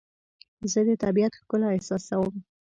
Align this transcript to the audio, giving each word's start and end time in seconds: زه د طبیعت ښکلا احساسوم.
زه 0.71 0.79
د 0.87 0.89
طبیعت 1.03 1.33
ښکلا 1.39 1.67
احساسوم. 1.73 2.35